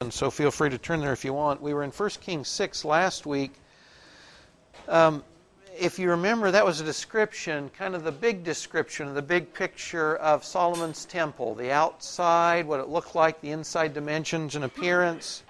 [0.00, 1.60] And so feel free to turn there if you want.
[1.60, 3.50] We were in 1 Kings 6 last week.
[4.86, 5.24] Um,
[5.76, 10.14] if you remember, that was a description, kind of the big description, the big picture
[10.18, 15.42] of Solomon's temple the outside, what it looked like, the inside dimensions and appearance.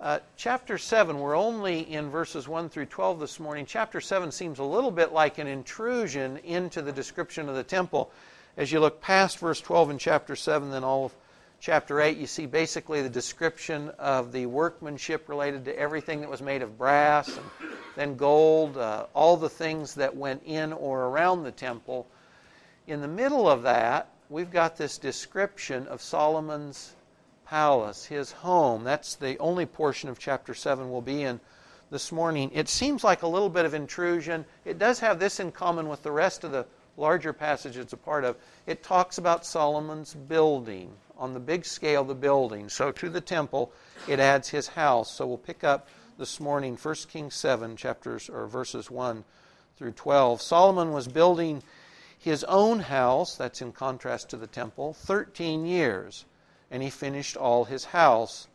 [0.00, 3.66] Uh, chapter 7, we're only in verses 1 through 12 this morning.
[3.66, 8.10] Chapter 7 seems a little bit like an intrusion into the description of the temple.
[8.56, 11.14] As you look past verse 12 in chapter 7, then all of
[11.60, 16.42] chapter 8, you see basically the description of the workmanship related to everything that was
[16.42, 17.46] made of brass and
[17.96, 22.06] then gold, uh, all the things that went in or around the temple.
[22.86, 26.94] In the middle of that, we've got this description of Solomon's
[27.46, 28.84] palace, his home.
[28.84, 31.40] That's the only portion of chapter 7 we'll be in
[31.90, 32.50] this morning.
[32.52, 34.44] It seems like a little bit of intrusion.
[34.64, 36.66] It does have this in common with the rest of the
[36.98, 38.36] larger passage it's a part of.
[38.68, 42.68] It talks about Solomon's building on the big scale the building.
[42.68, 43.72] So to the temple,
[44.06, 45.10] it adds his house.
[45.10, 49.24] So we'll pick up this morning 1 Kings 7 chapters or verses 1
[49.78, 50.42] through 12.
[50.42, 51.62] Solomon was building
[52.18, 56.26] his own house, that's in contrast to the temple, 13 years,
[56.70, 58.48] and he finished all his house.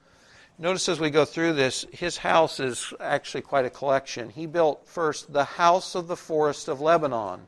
[0.60, 4.30] Notice as we go through this, his house is actually quite a collection.
[4.30, 7.48] He built first the house of the forest of Lebanon.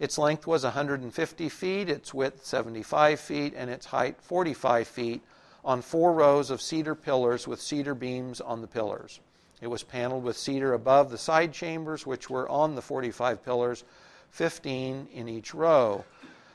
[0.00, 5.22] Its length was 150 feet, its width 75 feet, and its height 45 feet
[5.62, 9.20] on four rows of cedar pillars with cedar beams on the pillars.
[9.60, 13.84] It was paneled with cedar above the side chambers, which were on the 45 pillars,
[14.30, 16.06] 15 in each row.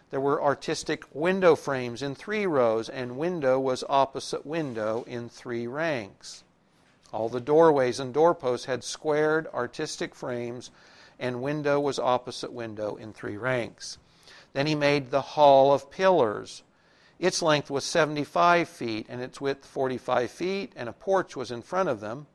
[0.09, 5.68] There were artistic window frames in three rows, and window was opposite window in three
[5.68, 6.44] ranks.
[7.14, 10.72] All the doorways and doorposts had squared artistic frames
[11.20, 13.98] and window was opposite window in three ranks.
[14.54, 16.64] Then he made the hall of pillars.
[17.20, 21.62] Its length was 75 feet, and its width 45 feet, and a porch was in
[21.62, 22.28] front of them,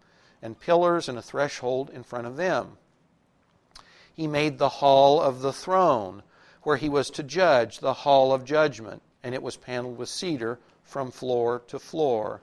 [0.43, 2.79] and pillars and a threshold in front of them.
[4.15, 6.23] He made the hall of the throne,
[6.63, 10.59] where he was to judge, the hall of judgment, and it was paneled with cedar
[10.83, 12.43] from floor to floor.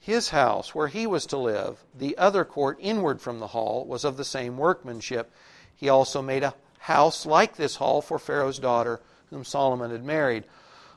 [0.00, 4.04] His house, where he was to live, the other court inward from the hall, was
[4.04, 5.32] of the same workmanship.
[5.74, 10.44] He also made a house like this hall for Pharaoh's daughter, whom Solomon had married.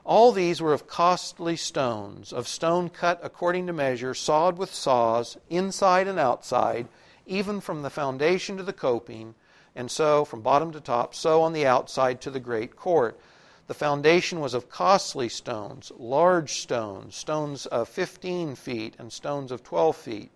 [0.05, 5.37] All these were of costly stones, of stone cut according to measure, sawed with saws,
[5.49, 6.87] inside and outside,
[7.25, 9.35] even from the foundation to the coping,
[9.75, 13.19] and so from bottom to top, so on the outside to the great court.
[13.69, 19.63] The foundation was of costly stones, large stones, stones of 15 feet and stones of
[19.63, 20.31] 12 feet.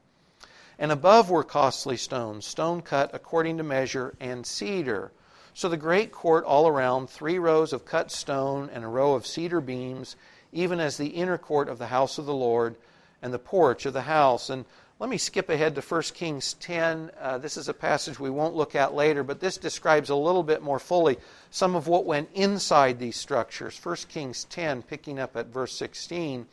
[0.77, 5.11] And above were costly stones, stone cut according to measure, and cedar.
[5.55, 9.25] So the great court all around, three rows of cut stone and a row of
[9.25, 10.15] cedar beams,
[10.51, 12.75] even as the inner court of the house of the Lord
[13.23, 14.51] and the porch of the house.
[14.51, 14.63] And
[15.03, 17.11] let me skip ahead to 1 Kings 10.
[17.19, 20.43] Uh, this is a passage we won't look at later, but this describes a little
[20.43, 21.17] bit more fully
[21.51, 23.77] some of what went inside these structures.
[23.83, 26.45] 1 Kings 10, picking up at verse 16.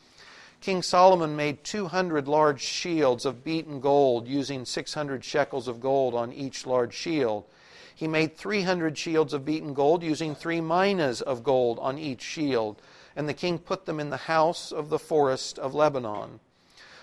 [0.59, 6.33] King Solomon made 200 large shields of beaten gold, using 600 shekels of gold on
[6.33, 7.45] each large shield.
[7.95, 12.81] He made 300 shields of beaten gold, using three minas of gold on each shield.
[13.15, 16.41] And the king put them in the house of the forest of Lebanon.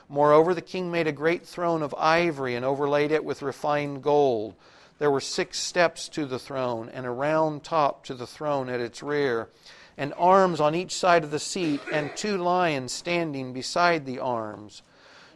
[0.09, 4.55] Moreover, the king made a great throne of ivory and overlaid it with refined gold.
[4.99, 8.81] There were six steps to the throne, and a round top to the throne at
[8.81, 9.49] its rear,
[9.97, 14.83] and arms on each side of the seat, and two lions standing beside the arms.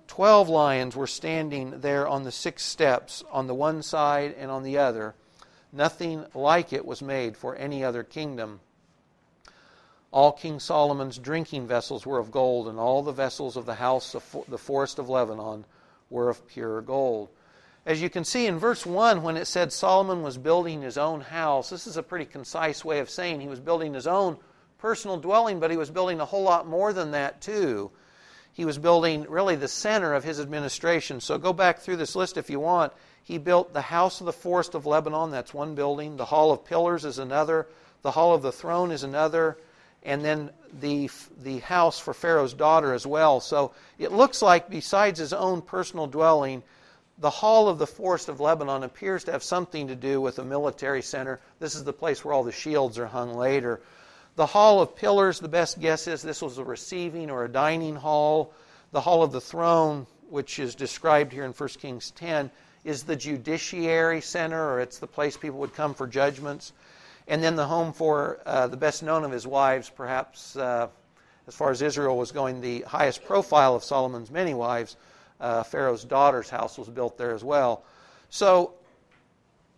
[0.08, 4.62] Twelve lions were standing there on the six steps, on the one side and on
[4.62, 5.14] the other.
[5.72, 8.60] Nothing like it was made for any other kingdom.
[10.12, 14.14] All King Solomon's drinking vessels were of gold, and all the vessels of the house
[14.14, 15.64] of the forest of Lebanon
[16.10, 17.30] were of pure gold.
[17.86, 21.22] As you can see in verse 1, when it said Solomon was building his own
[21.22, 24.36] house, this is a pretty concise way of saying he was building his own
[24.76, 27.90] personal dwelling, but he was building a whole lot more than that, too.
[28.52, 31.20] He was building really the center of his administration.
[31.20, 32.92] So go back through this list if you want.
[33.24, 36.18] He built the house of the forest of Lebanon, that's one building.
[36.18, 37.66] The hall of pillars is another.
[38.02, 39.56] The hall of the throne is another
[40.04, 40.50] and then
[40.80, 41.10] the,
[41.42, 43.40] the house for Pharaoh's daughter as well.
[43.40, 46.62] So it looks like, besides his own personal dwelling,
[47.18, 50.44] the hall of the forest of Lebanon appears to have something to do with a
[50.44, 51.40] military center.
[51.60, 53.80] This is the place where all the shields are hung later.
[54.34, 57.94] The hall of pillars, the best guess is this was a receiving or a dining
[57.94, 58.52] hall.
[58.90, 62.50] The hall of the throne, which is described here in 1 Kings 10,
[62.84, 66.72] is the judiciary center, or it's the place people would come for judgments
[67.28, 70.88] and then the home for uh, the best known of his wives, perhaps uh,
[71.46, 74.96] as far as Israel was going, the highest profile of Solomon's many wives.
[75.40, 77.84] Uh, Pharaoh's daughter's house was built there as well.
[78.30, 78.74] So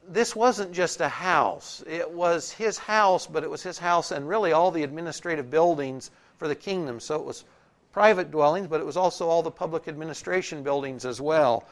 [0.09, 1.83] this wasn't just a house.
[1.87, 6.11] It was his house, but it was his house and really all the administrative buildings
[6.37, 7.01] for the kingdom.
[7.01, 7.45] So it was
[7.93, 11.65] private dwellings, but it was also all the public administration buildings as well.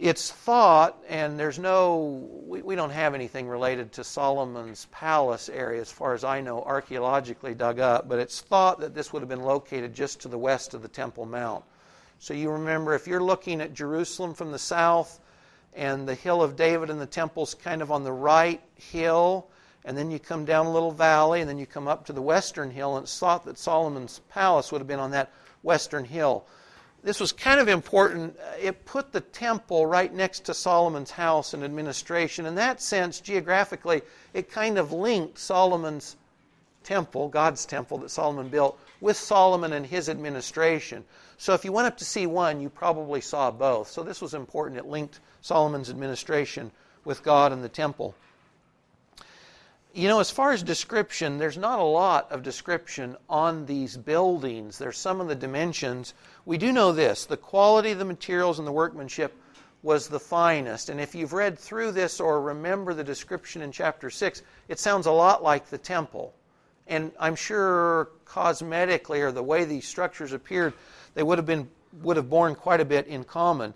[0.00, 5.78] It's thought, and there's no, we, we don't have anything related to Solomon's palace area
[5.78, 9.28] as far as I know, archaeologically dug up, but it's thought that this would have
[9.28, 11.64] been located just to the west of the Temple Mount.
[12.18, 15.20] So you remember, if you're looking at Jerusalem from the south,
[15.74, 19.48] and the hill of David and the temple's kind of on the right hill,
[19.84, 22.22] and then you come down a little valley, and then you come up to the
[22.22, 25.30] western hill, and it's thought that Solomon's palace would have been on that
[25.62, 26.46] western hill
[27.02, 28.36] this was kind of important.
[28.38, 32.46] Uh, it put the temple right next to Solomon's house and administration.
[32.46, 34.02] In that sense, geographically,
[34.34, 36.16] it kind of linked Solomon's
[36.84, 41.04] temple, God's temple that Solomon built, with Solomon and his administration.
[41.38, 43.88] So if you went up to see one, you probably saw both.
[43.88, 44.78] So this was important.
[44.78, 46.70] It linked Solomon's administration
[47.04, 48.14] with God and the temple.
[49.92, 54.78] You know, as far as description, there's not a lot of description on these buildings.
[54.78, 56.14] There's some of the dimensions.
[56.44, 59.34] We do know this the quality of the materials and the workmanship
[59.82, 60.90] was the finest.
[60.90, 65.06] And if you've read through this or remember the description in chapter 6, it sounds
[65.06, 66.34] a lot like the temple.
[66.86, 70.74] And I'm sure cosmetically or the way these structures appeared,
[71.14, 71.68] they would have been
[72.02, 73.74] would have borne quite a bit in common.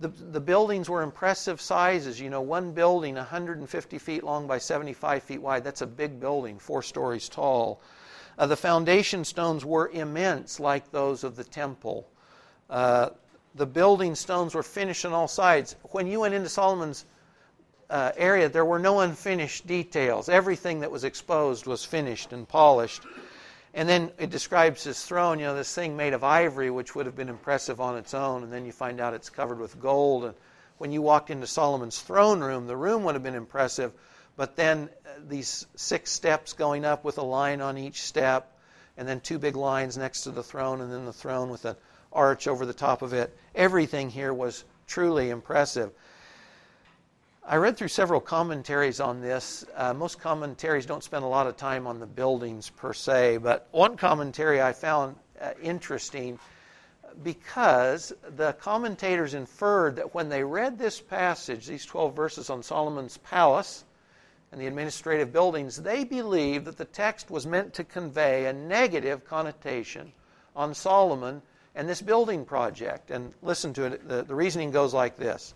[0.00, 2.20] The, the buildings were impressive sizes.
[2.20, 5.64] You know, one building 150 feet long by 75 feet wide.
[5.64, 7.80] That's a big building, four stories tall.
[8.38, 12.08] Uh, the foundation stones were immense, like those of the temple.
[12.70, 13.10] Uh,
[13.54, 15.76] the building stones were finished on all sides.
[15.90, 17.04] When you went into Solomon's
[17.90, 20.28] uh, area, there were no unfinished details.
[20.30, 23.02] Everything that was exposed was finished and polished.
[23.74, 27.06] And then it describes his throne, you know, this thing made of ivory, which would
[27.06, 28.42] have been impressive on its own.
[28.42, 30.24] And then you find out it's covered with gold.
[30.24, 30.34] And
[30.78, 33.92] when you walked into Solomon's throne room, the room would have been impressive.
[34.36, 38.56] But then uh, these six steps going up with a line on each step,
[38.96, 41.76] and then two big lines next to the throne, and then the throne with an
[42.12, 43.34] arch over the top of it.
[43.54, 45.92] Everything here was truly impressive.
[47.44, 49.64] I read through several commentaries on this.
[49.74, 53.66] Uh, most commentaries don't spend a lot of time on the buildings per se, but
[53.72, 56.38] one commentary I found uh, interesting
[57.24, 63.16] because the commentators inferred that when they read this passage, these 12 verses on Solomon's
[63.18, 63.84] palace
[64.52, 69.24] and the administrative buildings, they believed that the text was meant to convey a negative
[69.24, 70.12] connotation
[70.54, 71.42] on Solomon
[71.74, 73.10] and this building project.
[73.10, 75.54] And listen to it, the, the reasoning goes like this.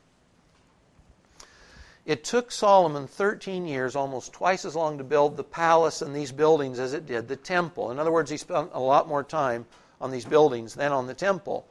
[2.06, 6.30] It took Solomon 13 years, almost twice as long, to build the palace and these
[6.30, 7.90] buildings as it did the temple.
[7.90, 9.66] In other words, he spent a lot more time
[10.00, 11.66] on these buildings than on the temple.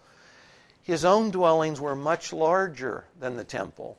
[0.84, 3.98] His own dwellings were much larger than the temple.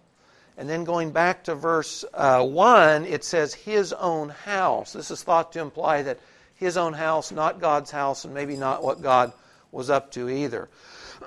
[0.59, 4.93] And then going back to verse uh, 1, it says his own house.
[4.93, 6.21] This is thought to imply that
[6.55, 9.33] his own house, not God's house, and maybe not what God
[9.73, 10.69] was up to either.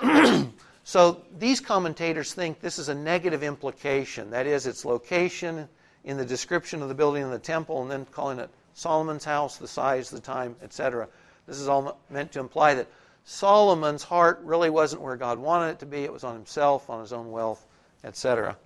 [0.90, 4.32] So these commentators think this is a negative implication.
[4.32, 5.70] That is, its location
[6.04, 9.58] in the description of the building of the temple and then calling it Solomon's house,
[9.58, 11.08] the size, the time, etc.
[11.46, 12.88] This is all meant to imply that
[13.24, 16.06] Solomon's heart really wasn't where God wanted it to be.
[16.06, 17.68] It was on himself, on his own wealth,
[18.04, 18.58] etc.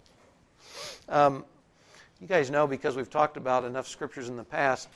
[1.10, 1.44] Um,
[2.22, 4.88] you guys know because we've talked about enough scriptures in the past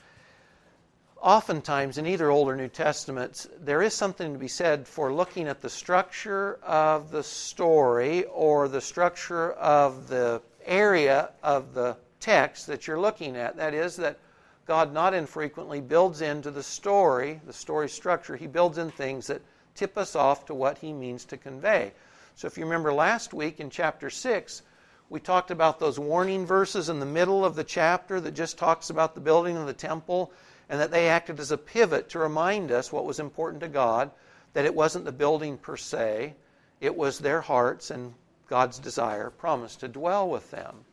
[1.22, 5.48] oftentimes in either Old or New Testaments, there is something to be said for looking
[5.48, 12.68] at the structure of the story or the structure of the area of the text
[12.68, 13.58] that you're looking at.
[13.58, 14.20] That is, that
[14.66, 19.42] God not infrequently builds into the story, the story structure, He builds in things that
[19.76, 21.94] tip us off to what He means to convey.
[22.36, 24.62] So if you remember last week in chapter 6,
[25.10, 28.90] we talked about those warning verses in the middle of the chapter that just talks
[28.90, 30.34] about the building of the temple
[30.70, 34.12] and that they acted as a pivot to remind us what was important to God,
[34.54, 36.36] that it wasn't the building per se,
[36.82, 38.14] it was their hearts and
[38.48, 40.86] God's desire, promise to dwell with them.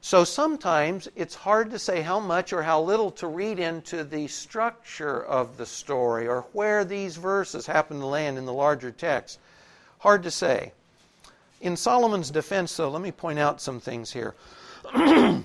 [0.00, 4.28] So sometimes it's hard to say how much or how little to read into the
[4.28, 9.40] structure of the story or where these verses happen to land in the larger text.
[9.98, 10.72] Hard to say.
[11.60, 14.34] In Solomon's defense, though, let me point out some things here.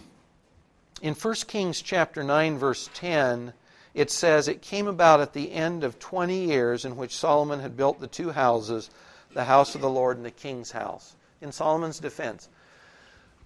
[1.02, 3.54] In 1 Kings chapter 9 verse 10,
[3.96, 7.76] it says it came about at the end of 20 years in which Solomon had
[7.76, 8.92] built the two houses,
[9.34, 11.16] the house of the Lord and the king's house.
[11.42, 12.50] In Solomon's defense,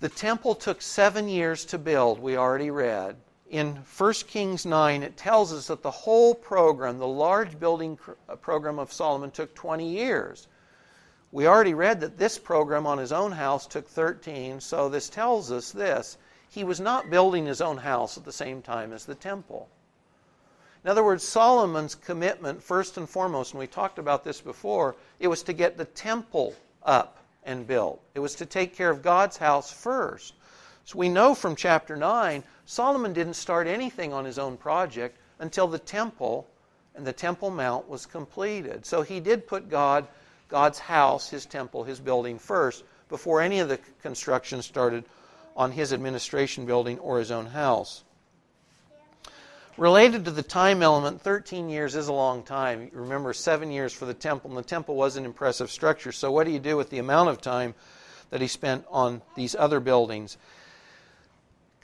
[0.02, 3.16] the temple took 7 years to build, we already read.
[3.50, 7.98] in 1 Kings 9, it tells us that the whole program, the large building
[8.28, 10.50] uh, program of Solomon, took 20 years.
[11.32, 15.54] We already read that this program on his own house took 13, so this tells
[15.54, 16.18] us this.
[16.56, 19.68] He was not building his own house at the same time as the temple.
[20.86, 25.28] In other words, Solomon's commitment, first and foremost, and we talked about this before, it
[25.28, 28.02] was to get the temple up and built.
[28.14, 30.36] It was to take care of God's house first.
[30.86, 35.68] So we know from chapter 9 Solomon didn't start anything on his own project until
[35.68, 36.48] the temple
[36.96, 38.86] and the Temple Mount was completed.
[38.86, 40.08] So he did put God,
[40.48, 45.04] God's house, his temple, his building first before any of the construction started
[45.56, 48.04] on his administration building or his own house.
[49.78, 52.90] Related to the time element, 13 years is a long time.
[52.94, 56.14] Remember, seven years for the temple, and the temple was an impressive structure.
[56.14, 57.76] So, what do you do with the amount of time
[58.30, 60.38] that he spent on these other buildings?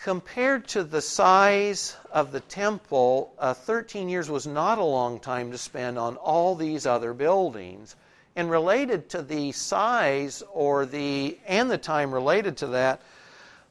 [0.01, 5.51] compared to the size of the temple, uh, 13 years was not a long time
[5.51, 7.95] to spend on all these other buildings.
[8.35, 13.01] And related to the size or the and the time related to that,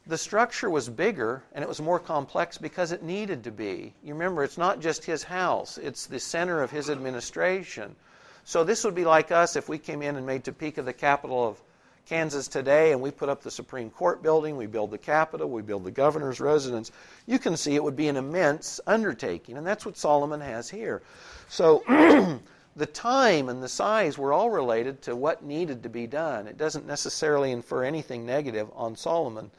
[0.07, 3.93] the structure was bigger and it was more complex because it needed to be.
[4.03, 7.95] You remember, it's not just his house, it's the center of his administration.
[8.43, 11.47] So this would be like us if we came in and made Topeka the capital
[11.47, 11.61] of
[12.07, 15.61] Kansas today and we put up the Supreme Court building, we build the Capitol, we
[15.61, 16.91] build the governor's residence,
[17.27, 19.55] you can see it would be an immense undertaking.
[19.55, 21.03] And that's what Solomon has here.
[21.47, 21.83] So
[22.75, 26.47] the time and the size were all related to what needed to be done.
[26.47, 29.51] It doesn't necessarily infer anything negative on Solomon.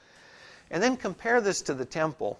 [0.73, 2.39] And then compare this to the temple.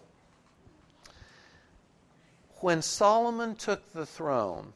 [2.57, 4.73] When Solomon took the throne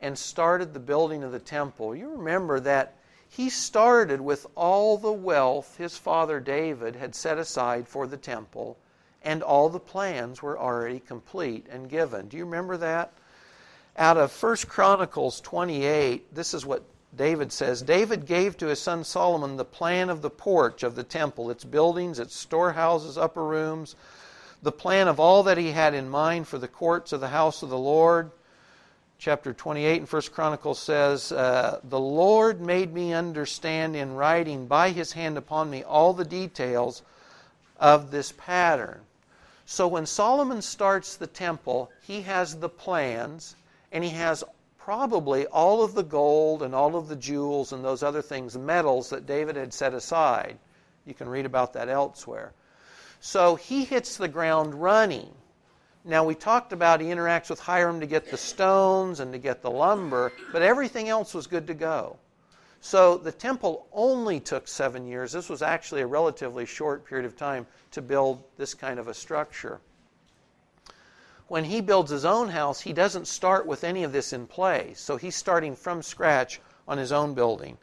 [0.00, 2.94] and started the building of the temple, you remember that
[3.28, 8.78] he started with all the wealth his father David had set aside for the temple,
[9.22, 12.28] and all the plans were already complete and given.
[12.28, 13.12] Do you remember that?
[13.96, 16.84] Out of 1 Chronicles 28, this is what
[17.16, 21.02] David says David gave to his son Solomon the plan of the porch of the
[21.02, 23.96] temple, its buildings, its storehouses, upper rooms,
[24.62, 27.62] the plan of all that he had in mind for the courts of the house
[27.62, 28.30] of the Lord
[29.18, 34.90] chapter 28 in First Chronicles says, uh, The Lord made me understand in writing by
[34.90, 37.02] his hand upon me all the details
[37.78, 39.00] of this pattern.
[39.66, 43.56] So when Solomon starts the temple, he has the plans
[43.92, 44.44] and he has
[44.88, 49.10] probably all of the gold and all of the jewels and those other things, metals
[49.10, 50.56] that David had set aside.
[51.04, 52.54] You can read about that elsewhere.
[53.20, 55.28] So he hits the ground running.
[56.06, 59.60] Now, we talked about he interacts with Hiram to get the stones and to get
[59.60, 62.16] the lumber, but everything else was good to go.
[62.80, 65.32] So the temple only took seven years.
[65.32, 69.12] This was actually a relatively short period of time to build this kind of a
[69.12, 69.82] structure.
[71.48, 74.92] When he builds his own house, he doesn't start with any of this in play.
[74.94, 77.78] So he's starting from scratch on his own building.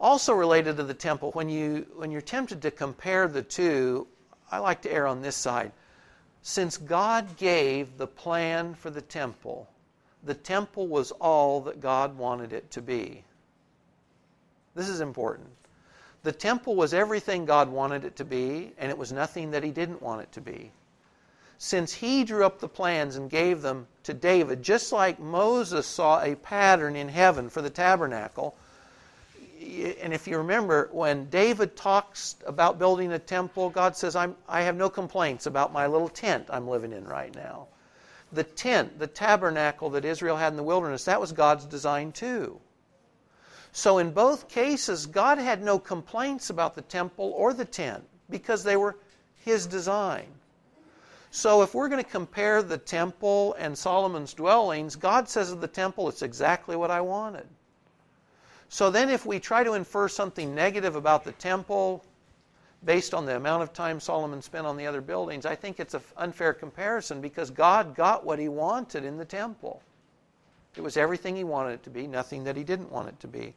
[0.00, 4.06] Also related to the temple, when you when you're tempted to compare the two,
[4.50, 5.72] I like to err on this side.
[6.40, 9.68] Since God gave the plan for the temple,
[10.22, 13.24] the temple was all that God wanted it to be.
[14.74, 15.48] This is important.
[16.22, 19.72] The temple was everything God wanted it to be, and it was nothing that He
[19.72, 20.70] didn't want it to be.
[21.58, 26.22] Since He drew up the plans and gave them to David, just like Moses saw
[26.22, 28.56] a pattern in heaven for the tabernacle,
[29.60, 34.76] and if you remember, when David talks about building a temple, God says, I have
[34.76, 37.66] no complaints about my little tent I'm living in right now.
[38.32, 42.60] The tent, the tabernacle that Israel had in the wilderness, that was God's design too.
[43.72, 48.62] So in both cases, God had no complaints about the temple or the tent because
[48.62, 48.96] they were
[49.44, 50.26] His design.
[51.30, 55.68] So if we're going to compare the temple and Solomon's dwellings, God says of the
[55.68, 57.46] temple, it's exactly what I wanted.
[58.70, 62.04] So then, if we try to infer something negative about the temple
[62.84, 65.94] based on the amount of time Solomon spent on the other buildings, I think it's
[65.94, 69.82] an unfair comparison because God got what he wanted in the temple.
[70.76, 73.26] It was everything he wanted it to be, nothing that he didn't want it to
[73.26, 73.54] be.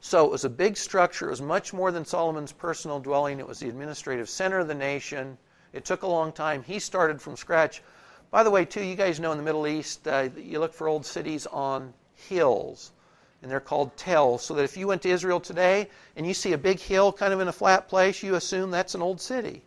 [0.00, 1.26] So it was a big structure.
[1.26, 3.40] It was much more than Solomon's personal dwelling.
[3.40, 5.38] It was the administrative center of the nation.
[5.76, 6.62] It took a long time.
[6.62, 7.82] He started from scratch.
[8.30, 10.88] By the way, too, you guys know in the Middle East, uh, you look for
[10.88, 12.92] old cities on hills
[13.42, 14.42] and they're called tells.
[14.42, 17.34] So that if you went to Israel today and you see a big hill kind
[17.34, 19.62] of in a flat place, you assume that's an old city.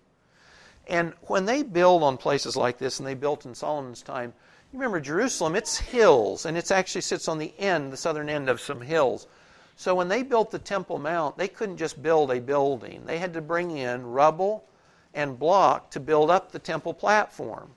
[0.87, 4.33] And when they build on places like this, and they built in Solomon's time,
[4.73, 8.49] you remember Jerusalem, it's hills, and it actually sits on the end, the southern end
[8.49, 9.27] of some hills.
[9.75, 13.03] So when they built the Temple Mount, they couldn't just build a building.
[13.05, 14.65] They had to bring in rubble
[15.13, 17.69] and block to build up the temple platform.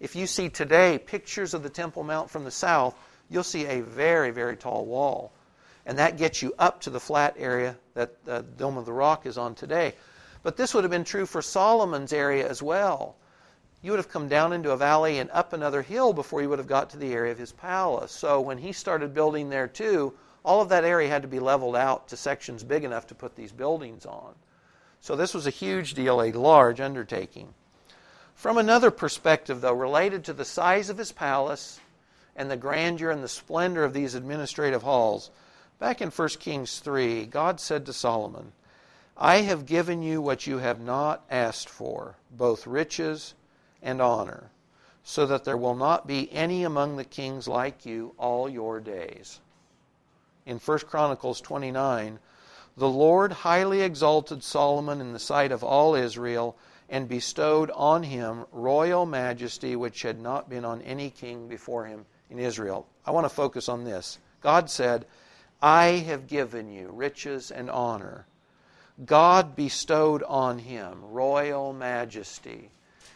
[0.00, 2.94] If you see today pictures of the Temple Mount from the south,
[3.28, 5.32] you'll see a very, very tall wall.
[5.84, 9.26] And that gets you up to the flat area that the Dome of the Rock
[9.26, 9.94] is on today.
[10.42, 13.16] But this would have been true for Solomon's area as well.
[13.82, 16.58] You would have come down into a valley and up another hill before you would
[16.58, 18.12] have got to the area of his palace.
[18.12, 21.76] So when he started building there too, all of that area had to be leveled
[21.76, 24.34] out to sections big enough to put these buildings on.
[25.00, 27.54] So this was a huge deal, a large undertaking.
[28.34, 31.80] From another perspective, though, related to the size of his palace
[32.36, 35.30] and the grandeur and the splendor of these administrative halls,
[35.78, 38.52] back in 1 Kings 3, God said to Solomon,
[39.16, 43.34] I have given you what you have not asked for, both riches
[43.82, 44.50] and honor,
[45.04, 49.40] so that there will not be any among the kings like you all your days.
[50.46, 52.18] In 1 Chronicles 29,
[52.80, 56.56] the Lord highly exalted Solomon in the sight of all Israel
[56.88, 62.06] and bestowed on him royal majesty which had not been on any king before him
[62.30, 62.86] in Israel.
[63.04, 64.18] I want to focus on this.
[64.40, 65.04] God said,
[65.60, 68.24] I have given you riches and honor.
[69.04, 72.70] God bestowed on him royal majesty.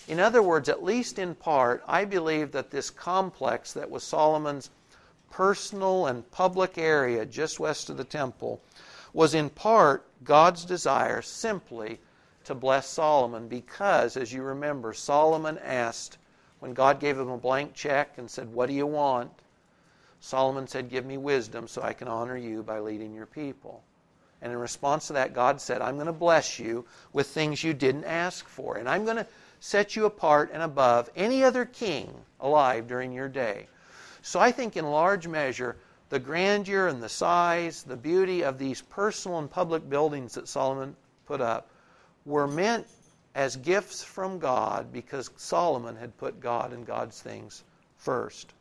[0.07, 4.69] In other words, at least in part, I believe that this complex that was Solomon's
[5.31, 8.61] personal and public area just west of the temple
[9.15, 12.01] was in part God's desire simply
[12.45, 16.19] to bless Solomon because, as you remember, Solomon asked
[16.59, 19.31] when God gave him a blank check and said, What do you want?
[20.21, 23.83] Solomon said, Give me wisdom so I can honor you by leading your people.
[24.43, 27.73] And in response to that, God said, I'm going to bless you with things you
[27.73, 28.77] didn't ask for.
[28.77, 29.27] And I'm going to
[29.61, 33.69] set you apart and above any other king alive during your day.
[34.21, 35.77] So I think, in large measure,
[36.11, 40.97] the grandeur and the size, the beauty of these personal and public buildings that Solomon
[41.27, 41.69] put up
[42.25, 42.87] were meant
[43.35, 47.65] as gifts from God because Solomon had put God and God's things
[47.97, 48.53] first.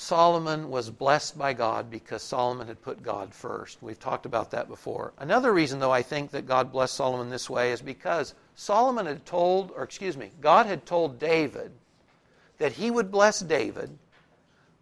[0.00, 3.82] Solomon was blessed by God because Solomon had put God first.
[3.82, 5.12] We've talked about that before.
[5.18, 9.26] Another reason, though, I think that God blessed Solomon this way is because Solomon had
[9.26, 11.72] told, or excuse me, God had told David
[12.58, 13.90] that he would bless David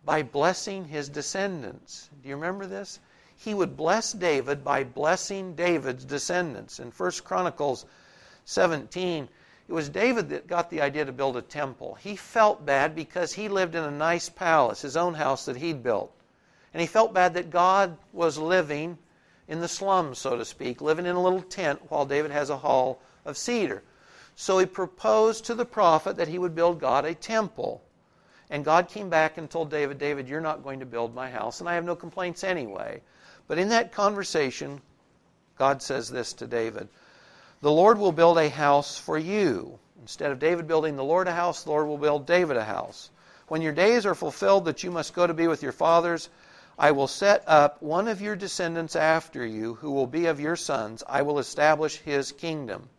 [0.07, 2.09] by blessing his descendants.
[2.23, 3.01] Do you remember this?
[3.37, 6.79] He would bless David by blessing David's descendants.
[6.79, 7.85] In 1 Chronicles
[8.45, 9.29] 17,
[9.69, 11.97] it was David that got the idea to build a temple.
[12.01, 15.83] He felt bad because he lived in a nice palace, his own house that he'd
[15.83, 16.13] built.
[16.73, 18.97] And he felt bad that God was living
[19.49, 22.59] in the slums, so to speak, living in a little tent while David has a
[22.59, 23.83] hall of cedar.
[24.37, 27.83] So he proposed to the prophet that he would build God a temple.
[28.51, 31.61] And God came back and told David, David, you're not going to build my house,
[31.61, 33.01] and I have no complaints anyway.
[33.49, 34.81] But in that conversation,
[35.59, 36.89] God says this to David
[37.63, 39.79] the Lord will build a house for you.
[40.03, 43.11] Instead of David building the Lord a house, the Lord will build David a house.
[43.49, 46.29] When your days are fulfilled that you must go to be with your fathers,
[46.79, 50.57] I will set up one of your descendants after you, who will be of your
[50.57, 51.03] sons.
[51.09, 52.91] I will establish his kingdom.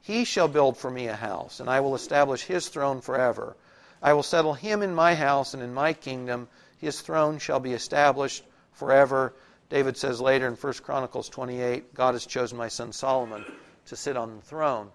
[0.00, 3.56] He shall build for me a house, and I will establish his throne forever.
[4.02, 6.48] I will settle him in my house and in my kingdom.
[6.78, 9.34] His throne shall be established forever.
[9.68, 13.44] David says later in 1 Chronicles 28, God has chosen my son Solomon
[13.86, 14.90] to sit on the throne.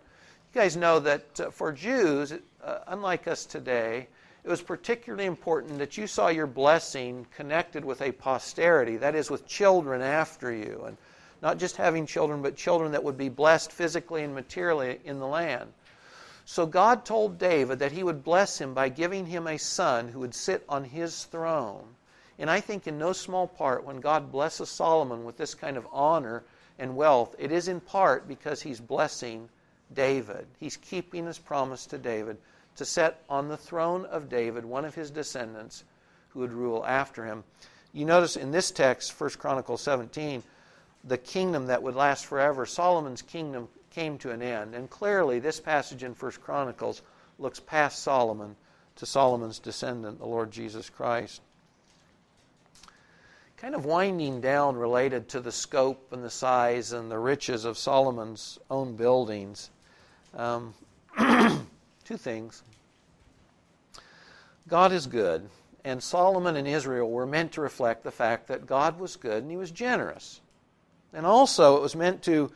[0.53, 4.07] You guys know that uh, for Jews, uh, unlike us today,
[4.43, 9.29] it was particularly important that you saw your blessing connected with a posterity, that is,
[9.29, 10.83] with children after you.
[10.87, 10.97] And
[11.41, 15.27] not just having children, but children that would be blessed physically and materially in the
[15.27, 15.71] land.
[16.45, 20.19] So God told David that he would bless him by giving him a son who
[20.19, 21.95] would sit on his throne.
[22.37, 25.87] And I think, in no small part, when God blesses Solomon with this kind of
[25.91, 26.43] honor
[26.77, 29.49] and wealth, it is in part because he's blessing
[29.93, 30.45] David.
[30.59, 32.37] He's keeping his promise to David
[32.75, 35.83] to set on the throne of David one of his descendants
[36.29, 37.43] who would rule after him.
[37.93, 40.43] You notice in this text, 1 Chronicles 17,
[41.05, 44.75] the kingdom that would last forever, Solomon's kingdom came to an end.
[44.75, 47.01] And clearly, this passage in 1 Chronicles
[47.39, 48.55] looks past Solomon
[48.97, 51.41] to Solomon's descendant, the Lord Jesus Christ
[53.57, 57.77] kind of winding down related to the scope and the size and the riches of
[57.77, 59.71] Solomon's own buildings.
[60.35, 60.73] Um,
[61.17, 62.61] two things.
[64.67, 65.49] God is good,
[65.83, 69.49] and Solomon and Israel were meant to reflect the fact that God was good and
[69.49, 70.41] he was generous.
[71.13, 72.51] And also, it was meant to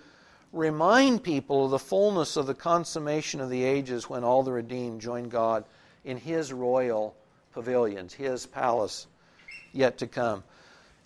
[0.51, 5.01] remind people of the fullness of the consummation of the ages when all the redeemed
[5.01, 5.63] join God
[6.03, 7.15] in his royal
[7.53, 9.07] pavilions, his palace
[9.73, 10.43] yet to come.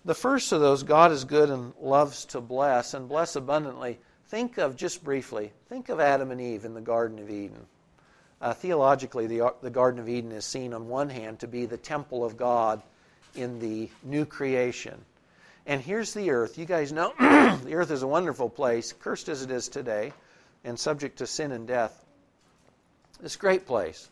[0.04, 3.98] The first of those, God is good and loves to bless, and bless abundantly.
[4.26, 7.66] Think of, just briefly, think of Adam and Eve in the Garden of Eden.
[8.40, 11.76] Uh, theologically, the, the Garden of Eden is seen on one hand to be the
[11.76, 12.82] temple of God
[13.34, 15.02] in the new creation.
[15.66, 16.58] And here's the earth.
[16.58, 20.12] You guys know the earth is a wonderful place, cursed as it is today,
[20.62, 22.04] and subject to sin and death.
[23.20, 24.10] This great place.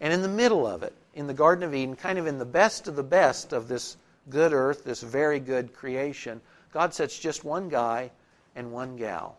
[0.00, 2.44] And in the middle of it, in the Garden of Eden, kind of in the
[2.44, 3.96] best of the best of this
[4.28, 6.40] good earth, this very good creation,
[6.72, 8.10] God sets just one guy
[8.54, 9.38] and one gal.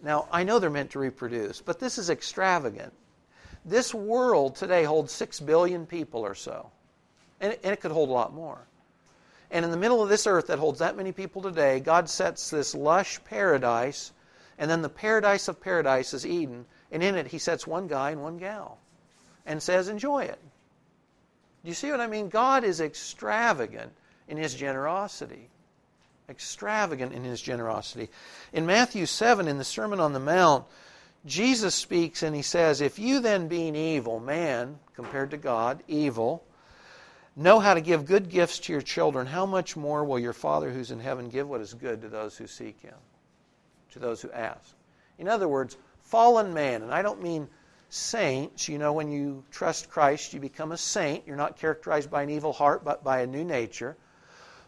[0.00, 2.92] Now, I know they're meant to reproduce, but this is extravagant.
[3.64, 6.70] This world today holds six billion people or so,
[7.40, 8.67] and it, and it could hold a lot more.
[9.50, 12.50] And in the middle of this earth that holds that many people today, God sets
[12.50, 14.12] this lush paradise,
[14.58, 18.10] and then the paradise of paradise is Eden, and in it He sets one guy
[18.10, 18.78] and one gal
[19.46, 20.38] and says, Enjoy it.
[21.64, 22.28] Do you see what I mean?
[22.28, 23.92] God is extravagant
[24.28, 25.48] in His generosity.
[26.28, 28.10] Extravagant in His generosity.
[28.52, 30.66] In Matthew 7, in the Sermon on the Mount,
[31.24, 36.44] Jesus speaks and He says, If you then, being evil, man, compared to God, evil,
[37.38, 40.70] know how to give good gifts to your children, how much more will your Father
[40.70, 42.94] who's in heaven give what is good to those who seek Him,
[43.92, 44.74] to those who ask?
[45.18, 47.48] In other words, fallen man, and I don't mean
[47.90, 48.68] saints.
[48.68, 51.26] You know, when you trust Christ, you become a saint.
[51.26, 53.96] You're not characterized by an evil heart, but by a new nature.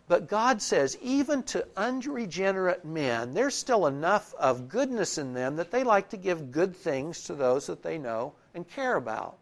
[0.08, 5.70] But God says, even to unregenerate men, there's still enough of goodness in them that
[5.70, 9.36] they like to give good things to those that they know and care about.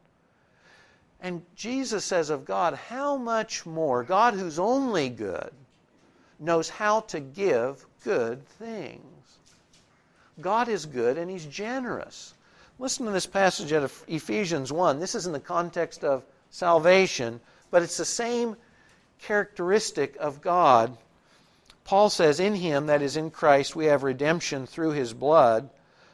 [1.21, 5.51] And Jesus says of God, how much more, God who's only good,
[6.39, 9.03] knows how to give good things.
[10.41, 12.35] God is good and He's generous.
[12.79, 15.01] Listen to this passage out of Ephesians 1.
[15.01, 18.57] This is in the context of salvation, but it's the same
[19.19, 20.97] characteristic of God.
[21.83, 25.71] Paul says, In Him, that is in Christ, we have redemption through His blood,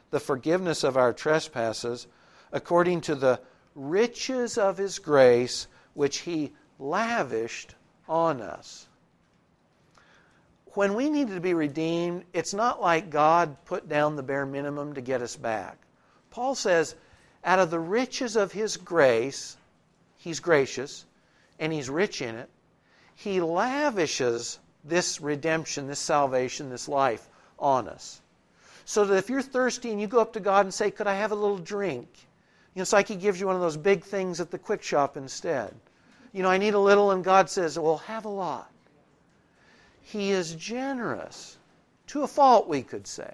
[0.09, 2.07] the forgiveness of our trespasses,
[2.51, 3.39] according to the
[3.75, 7.75] riches of his grace, which he lavished
[8.07, 8.87] on us.
[10.73, 14.93] When we needed to be redeemed, it's not like God put down the bare minimum
[14.95, 15.77] to get us back.
[16.31, 16.95] Paul says,
[17.45, 19.55] out of the riches of his grace,
[20.17, 21.05] he's gracious
[21.59, 22.49] and he's rich in it.
[23.13, 28.21] He lavishes this redemption, this salvation, this life on us.
[28.83, 31.15] So that if you're thirsty and you go up to God and say, Could I
[31.15, 32.09] have a little drink?
[32.75, 34.83] You know, it's like He gives you one of those big things at the quick
[34.83, 35.73] shop instead.
[36.33, 38.69] You know, I need a little, and God says, Well, have a lot.
[40.01, 41.57] He is generous
[42.07, 43.33] to a fault, we could say.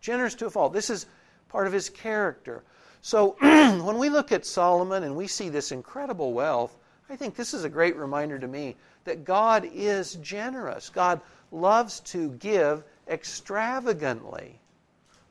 [0.00, 0.72] Generous to a fault.
[0.72, 1.06] This is
[1.48, 2.62] part of His character.
[3.02, 6.78] So when we look at Solomon and we see this incredible wealth,
[7.10, 10.88] I think this is a great reminder to me that God is generous.
[10.88, 14.60] God loves to give extravagantly,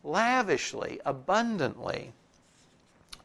[0.03, 2.11] lavishly, abundantly.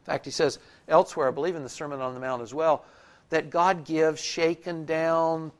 [0.03, 2.83] In fact, he says elsewhere, I believe in the Sermon on the Mount as well,
[3.29, 5.53] that God gives shaken down,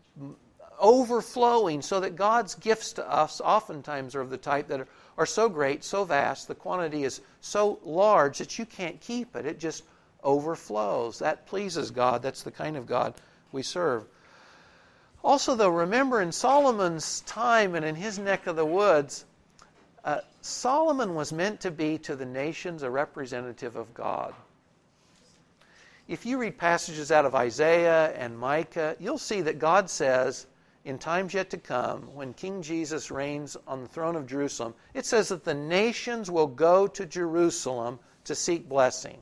[0.80, 5.26] overflowing, so that God's gifts to us oftentimes are of the type that are, are
[5.26, 9.46] so great, so vast, the quantity is so large that you can't keep it.
[9.46, 9.86] It just
[10.26, 11.20] overflows.
[11.20, 12.22] That pleases God.
[12.22, 13.14] That's the kind of God
[13.54, 14.06] we serve.
[15.24, 19.24] Also, though, remember in Solomon's time and in his neck of the woods,
[20.04, 24.34] uh, Solomon was meant to be to the nations a representative of God.
[26.08, 30.48] If you read passages out of Isaiah and Micah, you'll see that God says,
[30.84, 35.06] in times yet to come, when King Jesus reigns on the throne of Jerusalem, it
[35.06, 39.22] says that the nations will go to Jerusalem to seek blessing.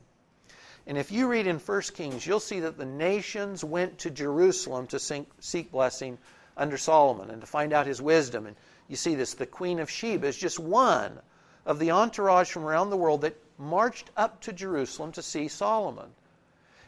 [0.88, 4.88] And if you read in 1 Kings, you'll see that the nations went to Jerusalem
[4.88, 6.17] to seek blessing
[6.58, 8.56] under Solomon and to find out his wisdom and
[8.91, 9.34] you see this.
[9.34, 11.17] The Queen of Sheba is just one
[11.65, 16.10] of the entourage from around the world that marched up to Jerusalem to see Solomon.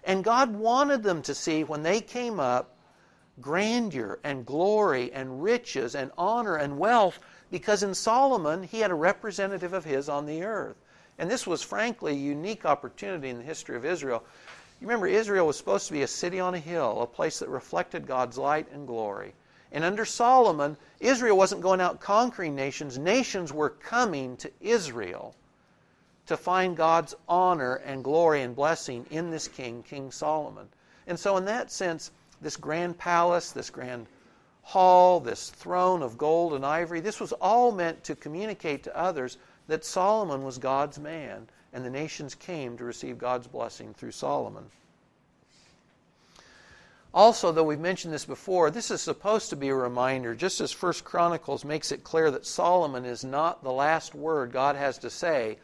[0.03, 2.75] And God wanted them to see when they came up
[3.39, 8.95] grandeur and glory and riches and honor and wealth because in Solomon he had a
[8.95, 10.75] representative of his on the earth.
[11.17, 14.23] And this was frankly a unique opportunity in the history of Israel.
[14.81, 17.47] You remember, Israel was supposed to be a city on a hill, a place that
[17.47, 19.33] reflected God's light and glory.
[19.73, 25.35] And under Solomon, Israel wasn't going out conquering nations, nations were coming to Israel
[26.27, 30.69] to find God's honor and glory and blessing in this king, King Solomon.
[31.07, 34.05] And so, in that sense, this grand palace, this grand
[34.61, 39.37] hall, this throne of gold and ivory, this was all meant to communicate to others
[39.67, 44.69] that Solomon was God's man, and the nations came to receive God's blessing through Solomon.
[47.13, 50.71] Also, though we've mentioned this before, this is supposed to be a reminder, just as
[50.71, 55.11] First Chronicles makes it clear that Solomon is not the last word God has to
[55.11, 55.59] say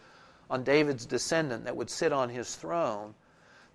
[0.47, 3.15] on David's descendant that would sit on his throne.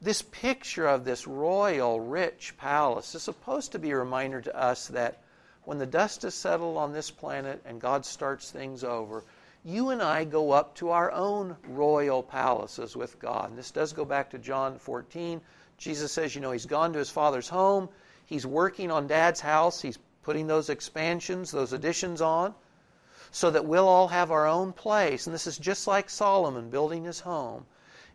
[0.00, 4.86] This picture of this royal, rich palace is supposed to be a reminder to us
[4.88, 5.22] that
[5.64, 9.24] when the dust is settled on this planet and God starts things over,
[9.64, 13.48] you and I go up to our own royal palaces with God.
[13.48, 15.40] And this does go back to John 14.
[15.78, 17.88] Jesus says, you know, he's gone to his father's home.
[18.26, 19.80] He's working on dad's house.
[19.80, 22.54] He's putting those expansions, those additions on,
[23.30, 25.26] so that we'll all have our own place.
[25.26, 27.66] And this is just like Solomon building his home.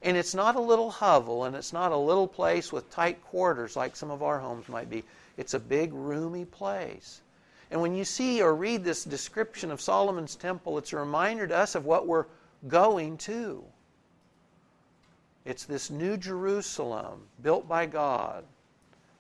[0.02, 3.76] And it's not a little hovel, and it's not a little place with tight quarters
[3.76, 5.04] like some of our homes might be.
[5.38, 7.22] It's a big, roomy place.
[7.70, 11.58] And when you see or read this description of Solomon's temple, it's a reminder to
[11.58, 12.26] us of what we're
[12.68, 13.64] going to.
[15.50, 18.44] It's this new Jerusalem built by God.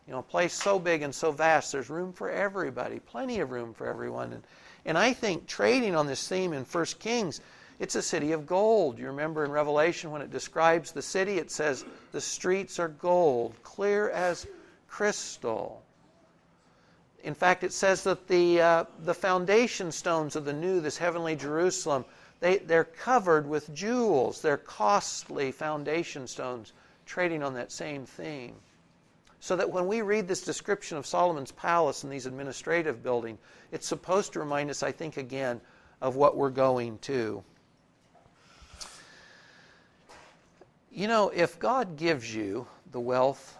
[0.05, 3.49] You know, a place so big and so vast, there's room for everybody, plenty of
[3.49, 4.33] room for everyone.
[4.33, 4.43] And,
[4.85, 7.41] and I think trading on this theme in 1 Kings,
[7.79, 8.99] it's a city of gold.
[8.99, 13.55] You remember in Revelation when it describes the city, it says, the streets are gold,
[13.63, 14.45] clear as
[14.87, 15.81] crystal.
[17.23, 21.35] In fact, it says that the, uh, the foundation stones of the new, this heavenly
[21.35, 22.05] Jerusalem,
[22.39, 24.41] they, they're covered with jewels.
[24.41, 26.73] They're costly foundation stones,
[27.05, 28.55] trading on that same theme.
[29.41, 33.39] So that when we read this description of Solomon's palace and these administrative buildings,
[33.71, 35.61] it's supposed to remind us, I think, again,
[36.01, 37.43] of what we're going to.
[40.91, 43.57] You know, if God gives you the wealth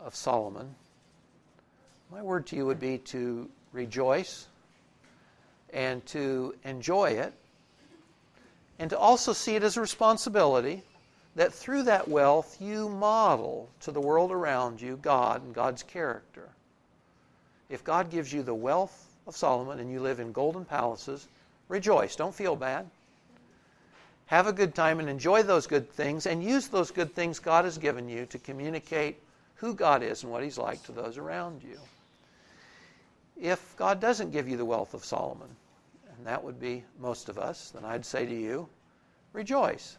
[0.00, 0.74] of Solomon,
[2.12, 4.46] my word to you would be to rejoice
[5.72, 7.32] and to enjoy it,
[8.78, 10.82] and to also see it as a responsibility
[11.36, 16.48] that through that wealth you model to the world around you God and God's character.
[17.68, 21.26] If God gives you the wealth of Solomon and you live in golden palaces,
[21.68, 22.16] rejoice.
[22.16, 22.86] Don't feel bad.
[24.26, 27.64] Have a good time and enjoy those good things and use those good things God
[27.64, 29.18] has given you to communicate
[29.56, 31.78] who God is and what He's like to those around you
[33.40, 35.48] if God doesn't give you the wealth of Solomon,
[36.18, 38.68] and that would be most of us, then I'd say to you,
[39.32, 39.96] rejoice.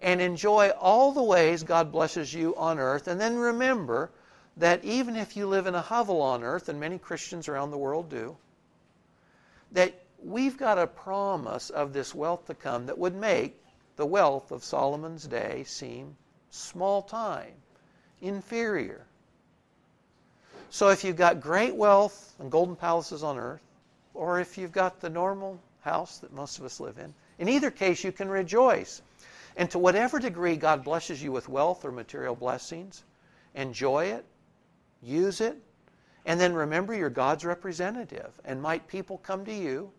[0.00, 3.06] And enjoy all the ways God blesses you on earth.
[3.06, 4.10] And then remember
[4.56, 7.78] that even if you live in a hovel on earth, and many Christians around the
[7.78, 8.36] world do,
[9.72, 13.60] that we've got a promise of this wealth to come that would make
[13.96, 16.16] the wealth of Solomon's day seem
[16.50, 17.52] small time,
[18.22, 19.04] inferior.
[20.70, 23.65] So if you've got great wealth and golden palaces on earth,
[24.16, 27.70] or if you've got the normal house that most of us live in, in either
[27.70, 29.02] case you can rejoice.
[29.56, 33.04] And to whatever degree God blesses you with wealth or material blessings,
[33.54, 34.24] enjoy it,
[35.02, 35.56] use it,
[36.26, 38.32] and then remember you're God's representative.
[38.44, 39.90] And might people come to you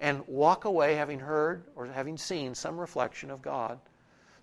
[0.00, 3.78] and walk away having heard or having seen some reflection of God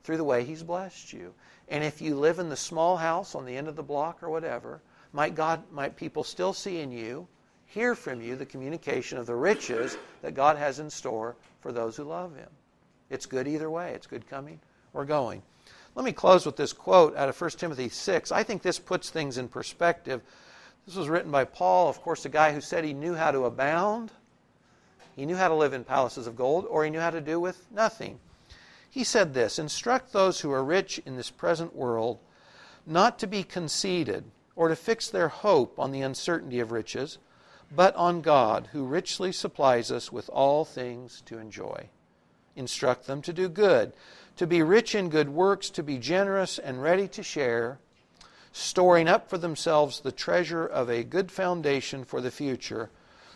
[0.04, 1.34] through the way He's blessed you.
[1.68, 4.30] And if you live in the small house on the end of the block or
[4.30, 7.28] whatever, might God, might people still see in you,
[7.74, 11.98] hear from you the communication of the riches that God has in store for those
[11.98, 12.50] who love Him.
[13.10, 13.94] It's good either way.
[13.94, 14.60] It's good coming
[14.94, 15.42] or going.
[15.96, 18.32] Let me close with this quote out of 1 Timothy 6.
[18.32, 20.22] I think this puts things in perspective.
[20.86, 23.46] This was written by Paul, of course, a guy who said he knew how to
[23.46, 24.12] abound.
[25.16, 27.40] He knew how to live in palaces of gold, or he knew how to do
[27.40, 28.20] with nothing.
[28.90, 32.20] He said this Instruct those who are rich in this present world
[32.86, 37.18] not to be conceited or to fix their hope on the uncertainty of riches,
[37.76, 41.90] but on God, who richly supplies us with all things to enjoy.
[42.56, 43.94] Instruct them to do good,
[44.36, 47.80] to be rich in good works, to be generous and ready to share,
[48.52, 52.90] storing up for themselves the treasure of a good foundation for the future,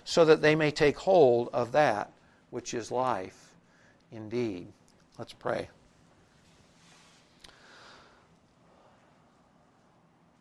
[0.04, 2.12] so that they may take hold of that
[2.50, 3.56] which is life
[4.12, 4.68] indeed.
[5.18, 5.70] Let's pray.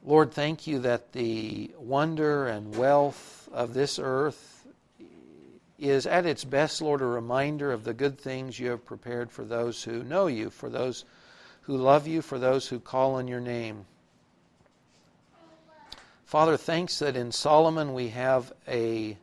[0.06, 4.64] Lord, thank you that the wonder and wealth of this earth
[5.80, 9.44] is at its best, Lord, a reminder of the good things you have prepared for
[9.44, 11.04] those who know you, for those
[11.62, 13.84] who love you, for those who call on your name.
[16.24, 19.18] Father, thanks that in Solomon we have a,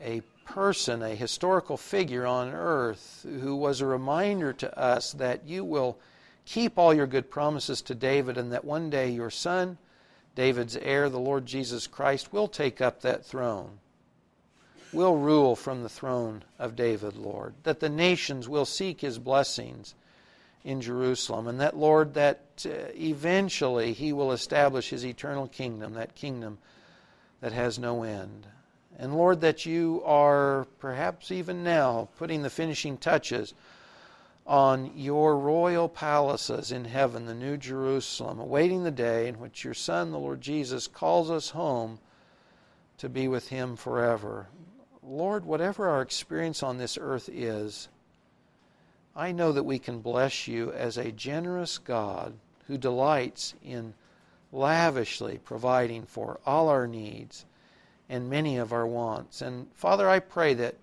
[0.00, 5.64] a person, a historical figure on earth who was a reminder to us that you
[5.64, 5.98] will
[6.50, 9.78] keep all your good promises to David, and that one day your son,
[10.34, 13.78] David's heir, the Lord Jesus Christ, will take up that throne,
[14.92, 19.94] will rule from the throne of David, Lord, that the nations will seek his blessings,
[20.64, 21.46] in Jerusalem.
[21.46, 26.58] And that, Lord, that uh, eventually He will establish His eternal kingdom, that kingdom
[27.40, 28.46] that has no end.
[28.98, 33.54] And Lord, that you are perhaps even now putting the finishing touches
[34.50, 39.74] on your royal palaces in heaven, the New Jerusalem, awaiting the day in which your
[39.74, 42.00] Son, the Lord Jesus, calls us home
[42.98, 44.48] to be with Him forever.
[45.04, 47.88] Lord, whatever our experience on this earth is,
[49.14, 52.34] I know that we can bless you as a generous God
[52.66, 53.94] who delights in
[54.50, 57.46] lavishly providing for all our needs
[58.08, 59.42] and many of our wants.
[59.42, 60.74] And Father, I pray that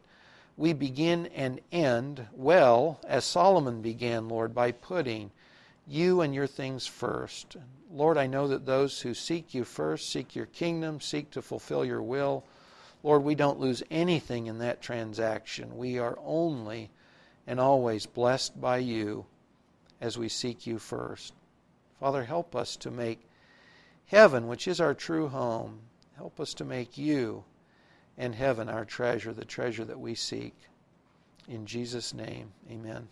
[0.58, 5.32] we begin and end well, as Solomon began, Lord, by putting
[5.88, 7.56] you and your things first.
[7.91, 11.86] Lord, I know that those who seek you first, seek your kingdom, seek to fulfill
[11.86, 12.43] your will,
[13.04, 15.78] Lord, we don't lose anything in that transaction.
[15.78, 16.89] We are only
[17.46, 19.26] and always blessed by you
[20.02, 21.34] as we seek you first.
[22.00, 23.22] Father, help us to make
[24.08, 25.80] heaven, which is our true home,
[26.17, 27.43] help us to make you
[28.17, 30.56] and heaven our treasure, the treasure that we seek.
[31.47, 33.08] In Jesus' name, amen.